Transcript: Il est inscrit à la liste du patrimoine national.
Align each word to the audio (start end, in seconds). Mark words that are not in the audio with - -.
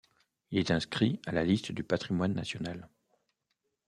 Il 0.49 0.57
est 0.57 0.71
inscrit 0.71 1.19
à 1.27 1.31
la 1.31 1.43
liste 1.43 1.71
du 1.71 1.83
patrimoine 1.83 2.33
national. 2.33 2.89